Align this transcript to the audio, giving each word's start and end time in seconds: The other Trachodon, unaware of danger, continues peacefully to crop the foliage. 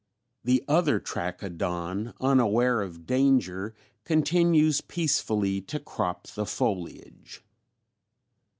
The 0.43 0.63
other 0.67 0.99
Trachodon, 0.99 2.15
unaware 2.19 2.81
of 2.81 3.05
danger, 3.05 3.75
continues 4.03 4.81
peacefully 4.81 5.61
to 5.61 5.79
crop 5.79 6.25
the 6.29 6.47
foliage. 6.47 7.43